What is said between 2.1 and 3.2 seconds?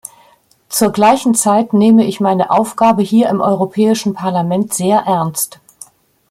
meine Aufgabe